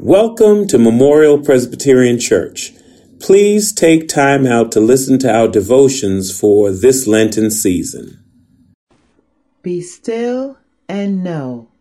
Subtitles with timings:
[0.00, 2.72] Welcome to Memorial Presbyterian Church.
[3.18, 8.22] Please take time out to listen to our devotions for this Lenten season.
[9.60, 10.56] Be still
[10.88, 11.72] and know.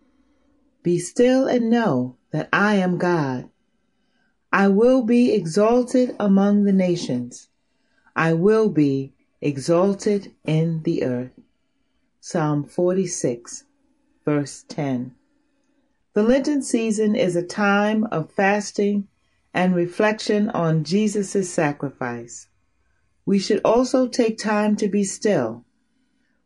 [0.82, 3.52] Be still and know that I am God.
[4.52, 7.50] I will be exalted among the nations.
[8.16, 11.40] I will be exalted in the earth.
[12.20, 13.66] Psalm 46,
[14.26, 15.14] verse 10.
[16.18, 19.08] The Lenten season is a time of fasting
[19.54, 22.48] and reflection on Jesus' sacrifice.
[23.24, 25.64] We should also take time to be still,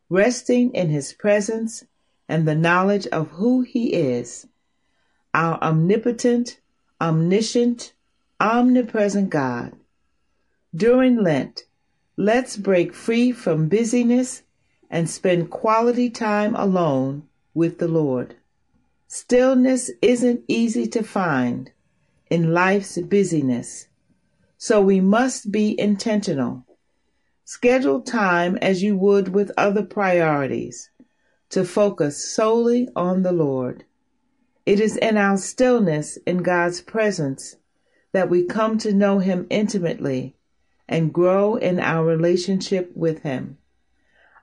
[0.10, 1.86] resting in His presence
[2.28, 4.46] and the knowledge of who He is,
[5.34, 6.60] our omnipotent,
[7.00, 7.94] omniscient,
[8.42, 9.72] omnipresent God.
[10.76, 11.64] During Lent,
[12.18, 14.44] let's break free from busyness
[14.90, 18.36] and spend quality time alone with the Lord.
[19.14, 21.70] Stillness isn't easy to find
[22.30, 23.90] in life's busyness,
[24.58, 26.66] so we must be intentional.
[27.44, 30.92] Schedule time as you would with other priorities
[31.50, 33.84] to focus solely on the Lord.
[34.66, 37.58] It is in our stillness in God's presence
[38.14, 40.38] that we come to know Him intimately
[40.88, 43.58] and grow in our relationship with Him.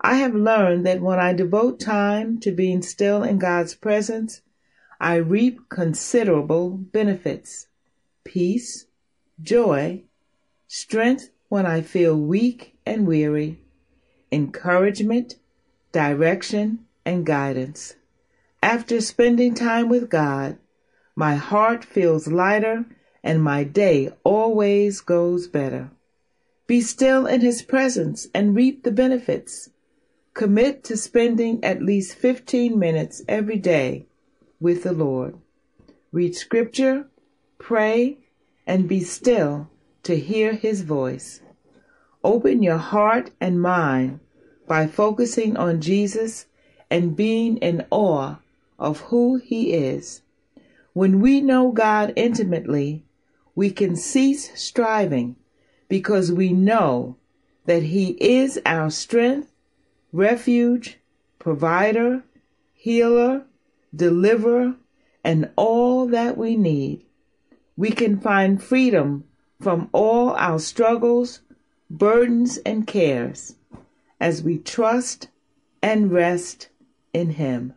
[0.03, 4.43] I have learned that when I devote time to being still in God's presence,
[5.01, 7.69] I reap considerable benefits
[8.25, 8.87] peace,
[9.41, 10.03] joy,
[10.67, 13.61] strength when I feel weak and weary,
[14.33, 15.37] encouragement,
[15.93, 17.95] direction, and guidance.
[18.61, 20.59] After spending time with God,
[21.15, 22.85] my heart feels lighter
[23.23, 25.91] and my day always goes better.
[26.67, 29.71] Be still in His presence and reap the benefits.
[30.35, 34.08] Commit to spending at least 15 minutes every day
[34.61, 35.37] with the Lord.
[36.13, 37.07] Read scripture,
[37.59, 38.19] pray,
[38.67, 39.69] and be still
[40.03, 41.41] to hear his voice.
[42.25, 44.21] Open your heart and mind
[44.67, 46.47] by focusing on Jesus
[46.91, 48.37] and being in awe
[48.79, 50.23] of who he is.
[50.93, 53.05] When we know God intimately,
[53.55, 55.37] we can cease striving
[55.89, 57.17] because we know
[57.67, 59.51] that he is our strength,
[60.13, 60.99] refuge,
[61.39, 62.23] provider,
[62.73, 63.45] healer,
[63.95, 64.75] deliverer,
[65.25, 67.05] and all that we need.
[67.77, 69.25] We can find freedom
[69.61, 71.41] from all our struggles,
[71.91, 73.57] burdens, and cares
[74.21, 75.29] as we trust
[75.83, 76.69] and rest
[77.13, 77.75] in Him.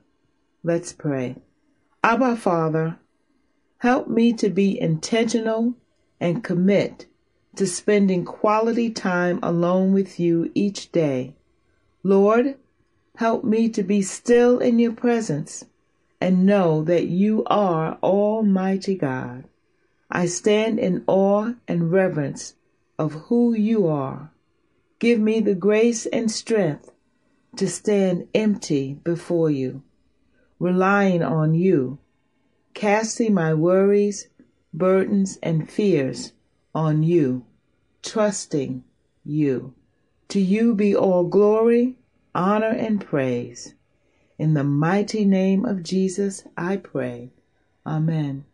[0.64, 1.38] Let's pray.
[2.04, 2.98] Abba Father,
[3.80, 5.76] help me to be intentional
[6.20, 7.08] and commit
[7.56, 11.36] to spending quality time alone with you each day.
[12.04, 12.56] Lord,
[13.18, 15.66] help me to be still in your presence
[16.22, 19.44] and know that you are Almighty God.
[20.10, 22.54] I stand in awe and reverence
[23.00, 24.32] of who you are.
[25.00, 26.92] Give me the grace and strength
[27.56, 29.82] to stand empty before you,
[30.60, 31.98] relying on you,
[32.76, 34.28] casting my worries,
[34.74, 36.34] burdens, and fears
[36.76, 37.46] on you,
[38.04, 38.84] trusting
[39.26, 39.74] you.
[40.30, 41.98] To you be all glory,
[42.36, 43.74] honor, and praise.
[44.42, 47.30] In the mighty name of Jesus, I pray.
[47.86, 48.46] Amen.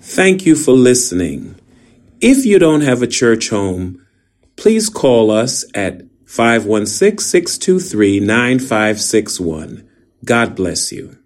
[0.00, 1.54] Thank you for listening.
[2.18, 4.06] If you don't have a church home,
[4.56, 9.86] please call us at 516 623 9561.
[10.24, 11.18] God bless you.